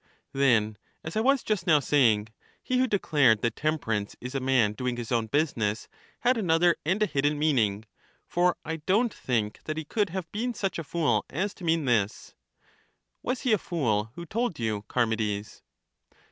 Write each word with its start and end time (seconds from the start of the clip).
Then, 0.33 0.79
as 1.03 1.15
I 1.15 1.21
was 1.21 1.43
just 1.43 1.67
now 1.67 1.79
saying, 1.79 2.29
he 2.63 2.79
who 2.79 2.87
declared 2.87 3.43
that 3.43 3.55
temperance 3.55 4.15
is 4.19 4.33
a 4.33 4.39
man 4.39 4.73
doing 4.73 4.97
his 4.97 5.11
own 5.11 5.27
business 5.27 5.87
had 6.21 6.39
another 6.39 6.75
and 6.83 7.03
a 7.03 7.05
hidden 7.05 7.37
meaning; 7.37 7.85
for 8.25 8.57
I 8.65 8.77
don't 8.77 9.13
think 9.13 9.59
that 9.65 9.77
he 9.77 9.85
could 9.85 10.09
have 10.09 10.31
been 10.31 10.55
such 10.55 10.79
a 10.79 10.83
fool 10.83 11.23
as 11.29 11.53
to 11.53 11.63
mean 11.63 11.85
this. 11.85 12.33
Was 13.21 13.41
he 13.41 13.53
a 13.53 13.59
fool 13.59 14.09
who 14.15 14.25
told 14.25 14.57
you, 14.57 14.85
Charmides? 14.91 15.61